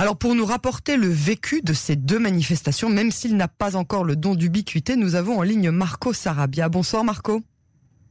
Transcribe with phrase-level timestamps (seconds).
[0.00, 4.04] Alors pour nous rapporter le vécu de ces deux manifestations, même s'il n'a pas encore
[4.04, 6.68] le don d'ubiquité, nous avons en ligne Marco Sarabia.
[6.68, 7.42] Bonsoir Marco.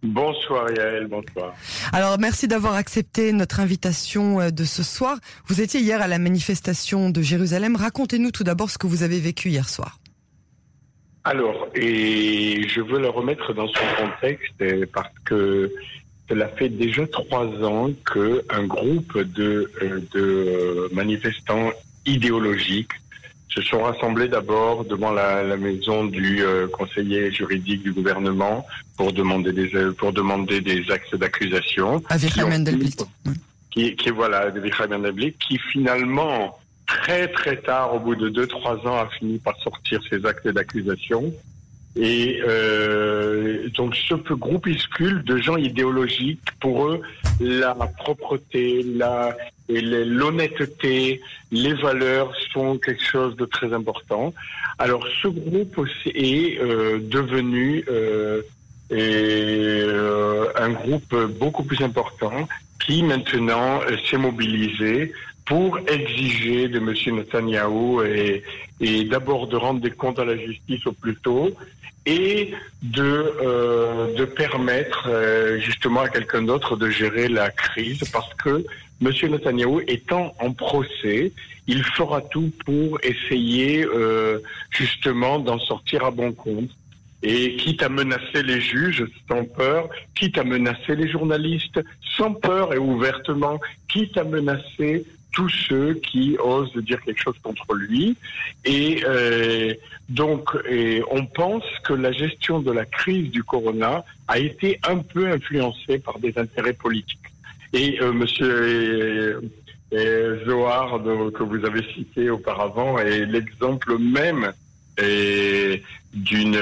[0.04, 1.56] Bonsoir Yael, bonsoir.
[1.94, 5.18] Alors merci d'avoir accepté notre invitation euh, de ce soir.
[5.46, 7.78] Vous étiez hier à la manifestation de Jérusalem.
[7.78, 9.98] Racontez-nous tout d'abord ce que vous avez vécu hier soir.
[11.24, 15.72] Alors, et je veux le remettre dans son contexte parce que
[16.30, 21.72] cela fait déjà trois ans qu'un groupe de, euh, de manifestants
[22.06, 22.92] idéologiques
[23.50, 28.66] se sont rassemblés d'abord devant la, maison du euh, conseiller juridique du gouvernement
[28.98, 32.04] pour demander des pour demander des actes d'accusation.
[33.72, 39.08] Qui, qui, voilà, qui finalement très très tard, au bout de deux trois ans, a
[39.18, 41.34] fini par sortir ses actes d'accusation.
[42.00, 47.02] Et euh, donc ce groupuscule de gens idéologiques, pour eux,
[47.40, 49.36] la propreté, la
[49.70, 51.22] et l'honnêteté,
[51.52, 54.34] les valeurs sont quelque chose de très important.
[54.80, 58.42] Alors ce groupe est euh, devenu euh,
[58.92, 62.48] euh, un groupe beaucoup plus important
[62.86, 65.12] qui maintenant s'est mobilisé
[65.46, 67.18] pour exiger de M.
[67.18, 68.44] Netanyahou et,
[68.80, 71.52] et d'abord de rendre des comptes à la justice au plus tôt
[72.08, 78.34] et de, euh, de permettre euh, justement à quelqu'un d'autre de gérer la crise parce
[78.36, 78.64] que
[79.02, 79.12] M.
[79.30, 81.34] Netanyahou étant en procès,
[81.68, 84.40] il fera tout pour essayer euh,
[84.72, 86.70] justement d'en sortir à bon compte.
[87.24, 91.80] Et quitte à menacer les juges sans peur, quitte à menacer les journalistes
[92.16, 95.04] sans peur et ouvertement, quitte à menacer
[95.38, 98.18] tous ceux qui osent dire quelque chose contre lui.
[98.66, 99.72] Et euh,
[100.10, 100.50] donc,
[101.12, 106.00] on pense que la gestion de la crise du corona a été un peu influencée
[106.00, 107.30] par des intérêts politiques.
[107.72, 109.44] Et euh, Monsieur
[109.94, 111.00] euh, Zohar,
[111.36, 114.52] que vous avez cité auparavant, est l'exemple même
[116.14, 116.58] d'une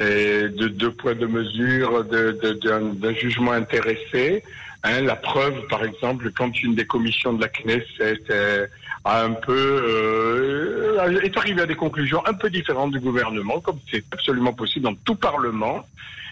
[0.00, 4.42] de deux poids deux mesures, d'un jugement intéressé.
[4.82, 8.66] Hein, la preuve, par exemple, quand une des commissions de la Knesset euh,
[9.04, 13.78] a un peu euh, est arrivée à des conclusions un peu différentes du gouvernement, comme
[13.90, 15.84] c'est absolument possible dans tout Parlement,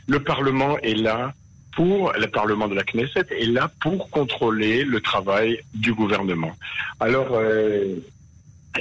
[0.06, 1.34] le Parlement est là
[1.72, 6.52] pour le Parlement de la Knesset est là pour contrôler le travail du gouvernement.
[7.00, 7.28] Alors.
[7.32, 7.96] Euh,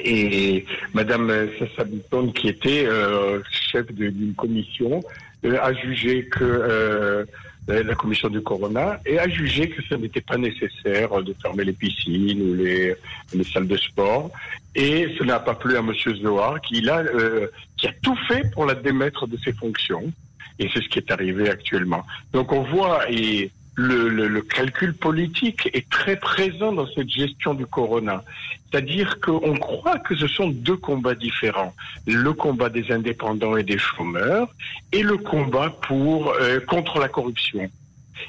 [0.03, 5.01] et Madame Sassabiton, qui était euh, chef d'une commission,
[5.45, 7.25] euh, a jugé que
[7.67, 11.73] la commission du Corona et a jugé que ce n'était pas nécessaire de fermer les
[11.73, 12.95] piscines ou les,
[13.33, 14.31] les salles de sport.
[14.73, 15.91] Et ce n'a pas plu à M.
[16.21, 20.13] Zohar, qui, a, euh, qui a tout fait pour la démettre de ses fonctions.
[20.59, 22.05] Et c'est ce qui est arrivé actuellement.
[22.31, 27.65] Donc on voit, et le, le, calcul politique est très présent dans cette gestion du
[27.65, 28.23] corona.
[28.69, 31.73] C'est-à-dire qu'on croit que ce sont deux combats différents.
[32.05, 34.49] Le combat des indépendants et des chômeurs
[34.91, 37.69] et le combat pour euh, contre la corruption.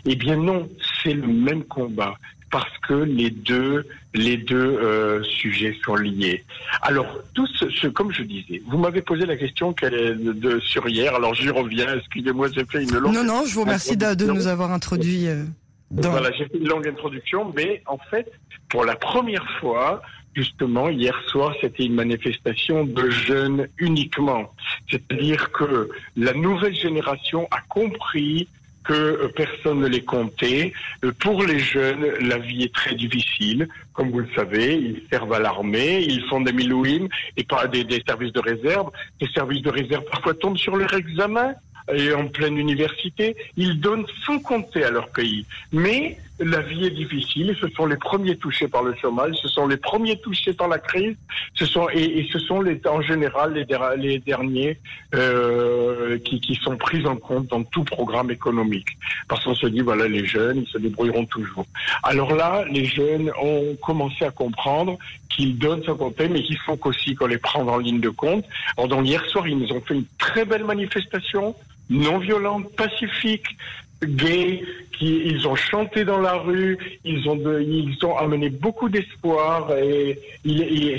[0.05, 0.69] Eh bien non,
[1.03, 2.15] c'est le même combat
[2.51, 3.85] parce que les deux,
[4.15, 6.45] les deux euh, sujets sont liés.
[6.83, 11.15] Alors, tout ce, comme je disais, vous m'avez posé la question de, de, sur hier,
[11.15, 13.15] alors j'y reviens, excusez-moi, j'ai fait une longue...
[13.15, 15.29] Non, non, je vous remercie de, nous avoir introduit.
[15.29, 15.45] Euh,
[15.91, 18.31] voilà, j'ai fait une longue introduction, mais en fait,
[18.69, 20.03] pour la première fois,
[20.35, 24.53] justement, hier soir, c'était une manifestation de jeunes uniquement.
[24.91, 28.49] C'est-à-dire que la nouvelle génération a compris
[28.85, 30.73] que euh, personne ne les comptait.
[31.05, 33.69] Euh, pour les jeunes, la vie est très difficile.
[33.93, 37.85] Comme vous le savez, ils servent à l'armée, ils font des milouïms et pas des,
[37.85, 38.91] des services de réserve.
[39.21, 41.55] Les services de réserve parfois tombent sur leur examen
[41.95, 43.37] et en pleine université.
[43.57, 45.47] Ils donnent sans compter à leur pays.
[45.73, 47.57] Mais la vie est difficile.
[47.61, 49.35] Ce sont les premiers touchés par le chômage.
[49.43, 51.17] Ce sont les premiers touchés par la crise.
[51.55, 53.67] Ce sont et, ce sont les, en général les,
[53.97, 54.79] les derniers
[55.15, 58.97] euh, qui, qui sont pris en compte dans tout programme économique.
[59.29, 61.67] Parce qu'on se dit voilà les jeunes ils se débrouilleront toujours.
[62.03, 64.97] Alors là les jeunes ont commencé à comprendre
[65.29, 68.45] qu'ils donnent sans compter, mais qu'il faut qu'aussi qu'on les prenne en ligne de compte.
[68.77, 71.55] Alors donc hier soir ils nous ont fait une très belle manifestation
[71.91, 73.57] non violente, pacifique,
[74.03, 74.63] gays,
[74.93, 80.19] qui ils ont chanté dans la rue, ils ont ils ont amené beaucoup d'espoir et,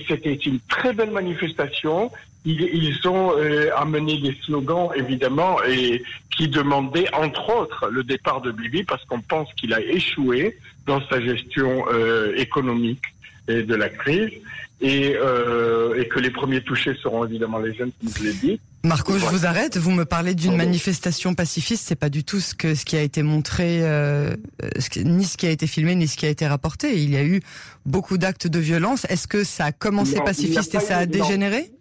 [0.08, 2.12] c'était une très belle manifestation.
[2.46, 6.02] Ils, ils ont euh, amené des slogans évidemment et
[6.36, 11.02] qui demandaient entre autres le départ de Bibi parce qu'on pense qu'il a échoué dans
[11.10, 13.04] sa gestion euh, économique
[13.50, 14.32] et de la crise
[14.82, 18.60] et, euh, et que les premiers touchés seront évidemment les jeunes, comme je l'ai dit.
[18.84, 19.78] Marco, je vous arrête.
[19.78, 21.86] Vous me parlez d'une manifestation pacifiste.
[21.86, 24.36] C'est pas du tout ce que ce qui a été montré, euh,
[25.04, 26.98] ni ce qui a été filmé, ni ce qui a été rapporté.
[26.98, 27.42] Il y a eu
[27.86, 29.06] beaucoup d'actes de violence.
[29.10, 31.72] Est-ce que ça a commencé pacifiste et ça a dégénéré?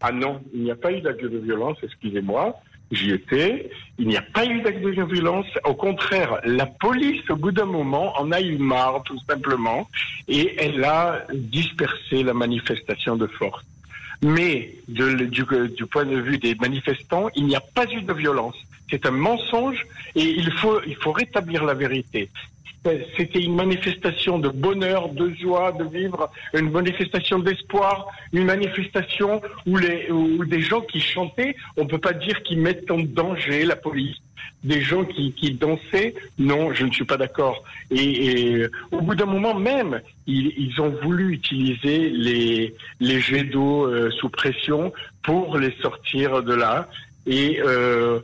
[0.00, 1.78] Ah non, il n'y a pas eu d'acte de violence.
[1.82, 2.54] Excusez-moi.
[2.90, 3.70] J'y étais.
[3.98, 5.46] Il n'y a pas eu d'acte de violence.
[5.64, 9.88] Au contraire, la police, au bout d'un moment, en a eu marre, tout simplement,
[10.28, 13.64] et elle a dispersé la manifestation de force.
[14.22, 18.56] Mais du, du, point de vue des manifestants, il n'y a pas eu de violence.
[18.90, 19.84] C'est un mensonge
[20.14, 22.30] et il faut, il faut rétablir la vérité.
[23.16, 29.78] C'était une manifestation de bonheur, de joie, de vivre, une manifestation d'espoir, une manifestation où,
[29.78, 33.64] les, où des gens qui chantaient, on ne peut pas dire qu'ils mettent en danger
[33.64, 34.16] la police
[34.64, 37.62] des gens qui, qui, dansaient, non, je ne suis pas d'accord.
[37.90, 43.86] Et, au bout d'un moment même, ils, ils, ont voulu utiliser les, les jets d'eau
[43.86, 46.88] euh, sous pression pour les sortir de là.
[47.26, 48.20] Et euh,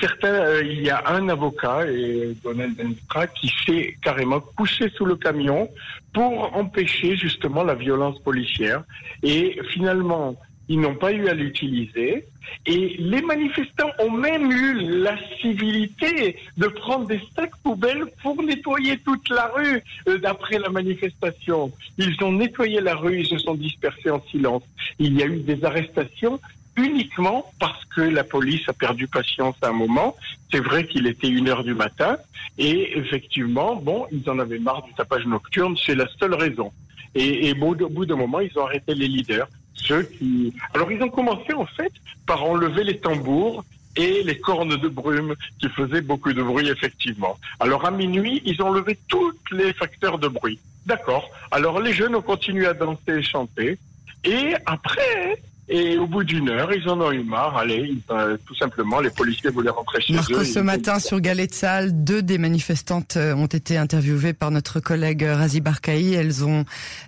[0.00, 5.04] certains, euh, il y a un avocat, et Donald Benstra, qui s'est carrément couché sous
[5.04, 5.68] le camion
[6.12, 8.82] pour empêcher justement la violence policière.
[9.22, 10.36] Et finalement,
[10.68, 12.26] ils n'ont pas eu à l'utiliser.
[12.66, 18.98] Et les manifestants ont même eu la civilité de prendre des sacs poubelles pour nettoyer
[18.98, 21.72] toute la rue euh, d'après la manifestation.
[21.98, 24.64] Ils ont nettoyé la rue, ils se sont dispersés en silence.
[24.98, 26.40] Il y a eu des arrestations
[26.76, 30.16] uniquement parce que la police a perdu patience à un moment.
[30.50, 32.16] C'est vrai qu'il était une heure du matin
[32.58, 36.72] et effectivement, bon, ils en avaient marre du tapage nocturne, c'est la seule raison.
[37.14, 40.54] Et, au bout d'un moment, ils ont arrêté les leaders, ceux qui.
[40.74, 41.92] Alors ils ont commencé en fait
[42.26, 43.64] par enlever les tambours
[43.96, 47.38] et les cornes de brume qui faisaient beaucoup de bruit effectivement.
[47.60, 50.58] Alors à minuit, ils ont enlevé tous les facteurs de bruit.
[50.86, 51.28] D'accord.
[51.50, 53.78] Alors les jeunes ont continué à danser et chanter.
[54.24, 57.56] Et après, et au bout d'une heure, ils en ont eu marre.
[57.56, 60.44] Allez, euh, tout simplement, les policiers voulaient rentrer chez Marco, eux.
[60.44, 64.80] ce matin, sur Galet de Salle, deux des manifestantes euh, ont été interviewées par notre
[64.80, 66.14] collègue Razi Barkaï.
[66.14, 66.64] Elles ont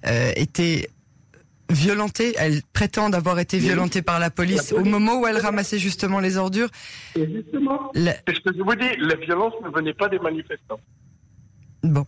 [0.07, 0.89] euh, été
[1.69, 2.35] violentées.
[2.39, 6.37] Elles prétendent avoir été violentées par la police, au moment où elles ramassaient justement les
[6.37, 6.69] ordures.
[7.17, 10.81] Et justement, c'est ce que je vous dis, la violence ne venait pas des manifestants.
[11.85, 12.07] Bon,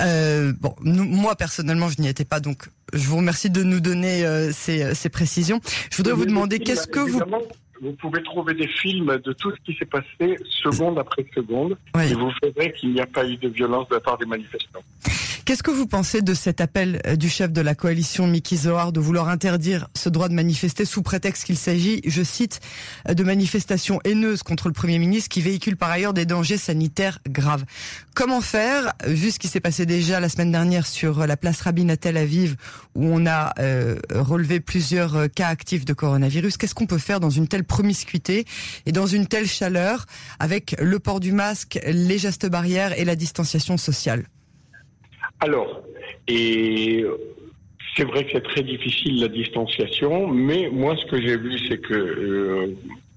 [0.00, 4.24] euh, bon, moi personnellement, je n'y étais pas, donc je vous remercie de nous donner
[4.24, 5.60] euh, ces, euh, ces, précisions.
[5.90, 7.20] Je voudrais vous demander qu'est-ce que vous
[7.82, 12.14] vous pouvez trouver des films de tout ce qui s'est passé seconde après seconde, et
[12.14, 14.82] vous verrez qu'il n'y a pas eu de violence de la part des manifestants.
[15.50, 18.92] Qu'est-ce que vous pensez de cet appel euh, du chef de la coalition, Mickey Zohar,
[18.92, 22.60] de vouloir interdire ce droit de manifester sous prétexte qu'il s'agit, je cite,
[23.08, 27.18] euh, de manifestations haineuses contre le Premier ministre qui véhiculent par ailleurs des dangers sanitaires
[27.28, 27.64] graves.
[28.14, 31.88] Comment faire, vu ce qui s'est passé déjà la semaine dernière sur la place Rabin
[31.88, 32.54] à Tel Aviv,
[32.94, 37.30] où on a euh, relevé plusieurs cas actifs de coronavirus Qu'est-ce qu'on peut faire dans
[37.30, 38.44] une telle promiscuité
[38.86, 40.06] et dans une telle chaleur
[40.38, 44.26] avec le port du masque, les gestes barrières et la distanciation sociale?
[45.38, 45.82] Alors,
[46.28, 47.04] et
[47.96, 51.78] c'est vrai que c'est très difficile la distanciation, mais moi ce que j'ai vu, c'est
[51.78, 52.76] que euh,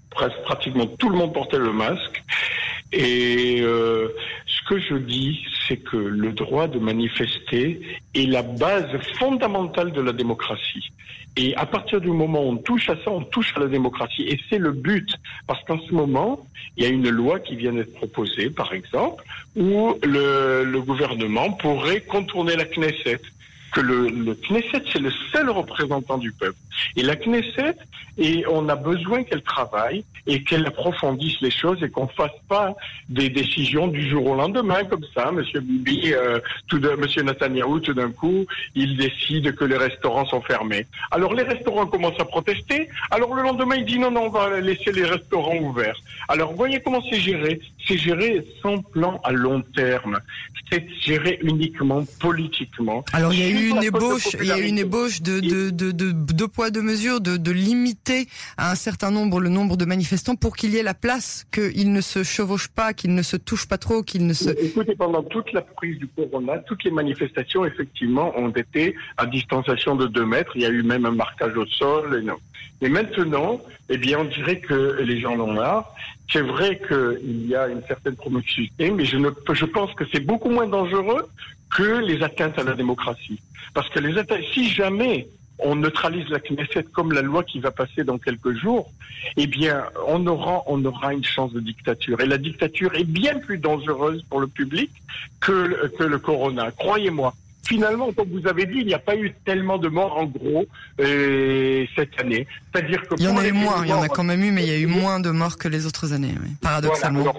[0.09, 2.23] presque pratiquement tout le monde portait le masque.
[2.91, 4.09] Et euh,
[4.63, 7.81] ce que je dis, c'est que le droit de manifester
[8.15, 10.91] est la base fondamentale de la démocratie.
[11.35, 14.23] Et à partir du moment où on touche à ça, on touche à la démocratie.
[14.23, 15.09] Et c'est le but.
[15.47, 16.45] Parce qu'en ce moment,
[16.77, 19.23] il y a une loi qui vient d'être proposée, par exemple,
[19.55, 23.21] où le, gouvernement pourrait contourner la Knesset
[23.71, 26.57] que le, le Knesset, c'est le seul représentant du peuple.
[26.95, 27.75] Et la Knesset,
[28.17, 32.75] et on a besoin qu'elle travaille et qu'elle approfondisse les choses et qu'on fasse pas
[33.09, 35.31] des décisions du jour au lendemain comme ça.
[35.31, 38.45] Monsieur Bibi, euh, tout de, Monsieur Netanyahu, tout d'un coup,
[38.75, 40.85] il décide que les restaurants sont fermés.
[41.11, 42.87] Alors les restaurants commencent à protester.
[43.11, 45.99] Alors le lendemain, il dit non, non, on va laisser les restaurants ouverts.
[46.27, 47.59] Alors voyez comment c'est géré?
[47.85, 50.19] C'est géré sans plan à long terme.
[50.71, 53.03] C'est géré uniquement politiquement.
[53.11, 55.91] Alors il y a eu une ébauche, il y a une ébauche de de de
[55.91, 58.27] de, de de mesure, de, limiter
[58.57, 61.91] à un certain nombre le nombre de manifestants pour qu'il y ait la place, qu'ils
[61.91, 64.49] ne se chevauchent pas, qu'ils ne se touchent pas trop, qu'ils ne se.
[64.49, 69.95] Écoutez, pendant toute la prise du corona, toutes les manifestations effectivement ont été à distanciation
[69.95, 70.51] de 2 mètres.
[70.55, 72.19] Il y a eu même un marquage au sol.
[72.19, 72.37] Et non.
[72.81, 75.89] Mais maintenant, eh bien, on dirait que les gens l'ont là.
[76.31, 80.19] C'est vrai qu'il y a une certaine promiscuité, mais je, ne, je pense que c'est
[80.19, 81.27] beaucoup moins dangereux
[81.75, 83.39] que les atteintes à la démocratie.
[83.73, 85.27] Parce que les atteintes, si jamais
[85.63, 88.91] on neutralise la Knesset comme la loi qui va passer dans quelques jours,
[89.37, 92.19] eh bien, on aura, on aura une chance de dictature.
[92.21, 94.91] Et la dictature est bien plus dangereuse pour le public
[95.39, 96.71] que, que le corona.
[96.71, 97.33] Croyez-moi.
[97.63, 100.65] finalement, comme vous avez dit, il n'y a pas eu tellement de morts en gros
[100.99, 102.45] euh, cette année.
[102.71, 104.51] C'est-à-dire que il y en a eu moins, il y en a quand même eu,
[104.51, 107.33] mais il y a eu moins de morts que les autres années, paradoxalement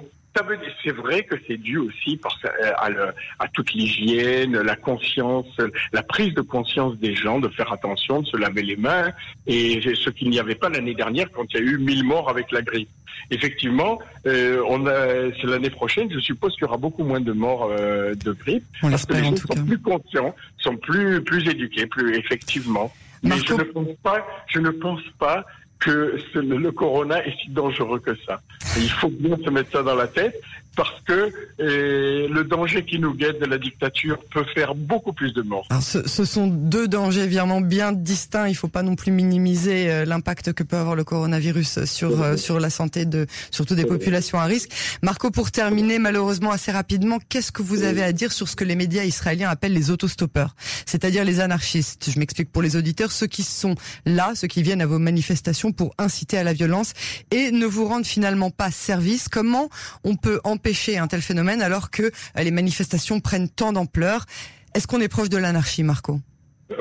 [0.82, 5.46] c'est vrai que c'est dû aussi euh, à, toute l'hygiène, la conscience,
[5.92, 9.10] la prise de conscience des gens de faire attention, de se laver les mains,
[9.46, 12.28] et ce qu'il n'y avait pas l'année dernière quand il y a eu 1000 morts
[12.28, 12.88] avec la grippe.
[13.30, 17.32] Effectivement, euh, on a, c'est l'année prochaine, je suppose qu'il y aura beaucoup moins de
[17.32, 21.86] morts euh, de grippe, parce que les gens sont plus conscients, sont plus plus éduqués,
[21.86, 22.92] plus effectivement.
[23.22, 25.46] Mais je ne pense pas, je ne pense pas
[25.81, 28.40] que le corona est si dangereux que ça.
[28.76, 30.40] il faut bien se mettre ça dans la tête
[30.75, 35.33] parce que euh, le danger qui nous guette de la dictature peut faire beaucoup plus
[35.33, 35.66] de morts.
[35.81, 38.47] ce, ce, sont deux dangers vraiment bien distincts.
[38.47, 42.23] Il ne faut pas non plus minimiser euh, l'impact que peut avoir le coronavirus sur
[42.23, 44.71] euh, sur la santé de surtout des populations à risque.
[45.02, 48.64] Marco, pour terminer, malheureusement assez rapidement, qu'est-ce que vous avez à dire sur ce que
[48.64, 50.54] les médias israéliens appellent les autostoppeurs,
[50.87, 53.75] c'est-à-dire les anarchistes Je m'explique pour les auditeurs, ceux qui sont
[54.07, 56.93] là, ceux qui viennent à vos manifestations pour inciter à la violence
[57.31, 59.28] et ne vous rendent finalement pas service.
[59.28, 59.69] Comment
[60.02, 64.25] on peut empêcher un tel phénomène alors que euh, les manifestations prennent tant d'ampleur.
[64.75, 66.21] Est-ce qu'on est proche de l'anarchie, Marco?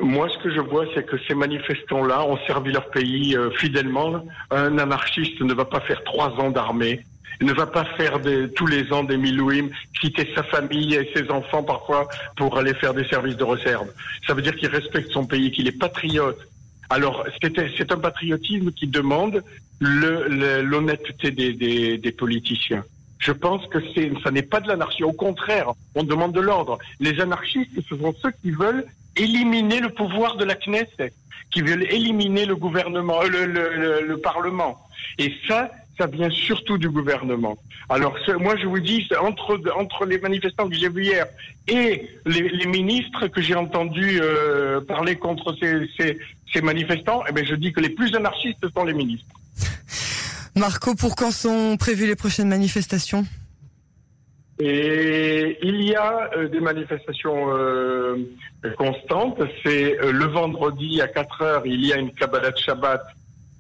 [0.02, 4.24] Moi, ce que je vois, c'est que ces manifestants-là ont servi leur pays euh, fidèlement.
[4.52, 7.02] Un anarchiste ne va pas faire trois ans d'armée.
[7.42, 8.22] Il ne va pas faire
[8.56, 9.68] tous les ans des milouim,
[10.00, 13.88] quitter sa famille et ses enfants parfois pour aller faire des services de réserve.
[14.26, 16.40] Ça veut dire qu'il respecte son pays, qu'il est patriote.
[16.90, 19.44] Alors, c'est un patriotisme qui demande
[19.82, 22.86] l'honnêteté des politiciens.
[23.24, 23.80] Je pense que
[24.22, 25.06] ça n'est pas de l'anarchie.
[25.06, 26.78] Au contraire, on demande de l'ordre.
[27.00, 31.14] Les anarchistes, ce sont ceux qui veulent éliminer le pouvoir de la Knesset,
[31.50, 34.78] qui veulent éliminer le gouvernement, euh, le, Parlement.
[35.18, 37.58] Et ça, ça vient surtout du gouvernement.
[37.88, 41.26] Alors moi je vous dis, entre, entre les manifestants que j'ai vus hier
[41.70, 46.18] et les, ministres que j'ai entendus euh, parler contre ces,
[46.52, 49.34] ces, manifestants, eh bien, je dis que les plus anarchistes sont les ministres.
[50.56, 53.26] Marco, pour quand sont prévues les prochaines manifestations?
[54.60, 58.18] Et il y a euh, des manifestations euh,
[58.78, 59.42] constantes.
[59.64, 63.04] C'est euh, le vendredi à 4 heures, il y a une Kabbalah Shabbat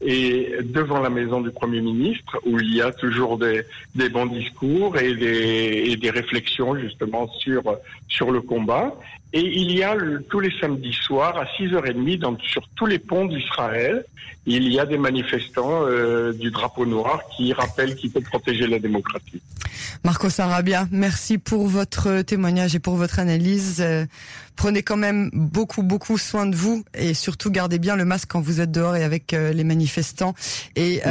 [0.05, 3.65] et devant la maison du Premier ministre, où il y a toujours des,
[4.10, 7.63] bons discours et des, réflexions justement sur,
[8.07, 8.93] sur le combat.
[9.31, 9.95] Et il y a
[10.29, 14.05] tous les samedis soirs à 6h30 dans, sur tous les ponts d'Israël,
[14.45, 18.77] il y a des manifestants euh, du drapeau noir qui rappellent qu'il faut protéger la
[18.77, 19.41] démocratie.
[20.03, 23.81] Marco Sarabia, merci pour votre témoignage et pour votre analyse.
[24.53, 28.29] Euh, prenez quand même beaucoup, beaucoup soin de vous et surtout gardez bien le masque
[28.31, 30.33] quand vous êtes dehors et avec euh, les manifestants.
[30.75, 31.01] Et,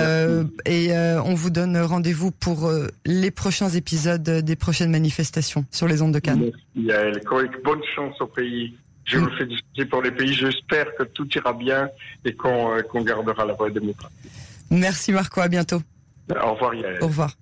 [0.67, 0.93] et
[1.25, 2.71] on vous donne rendez-vous pour
[3.05, 6.51] les prochains épisodes des prochaines manifestations sur les ondes de Cannes.
[6.77, 7.21] Yael,
[7.65, 8.75] bonne chance au pays.
[9.05, 10.33] Je fais discuter pour les pays.
[10.33, 11.89] J'espère que tout ira bien
[12.25, 14.17] et qu'on gardera la voie démocratique.
[14.71, 15.83] Merci Marco, à bientôt.
[16.31, 16.99] Au revoir Yael.
[17.03, 17.33] Au revoir.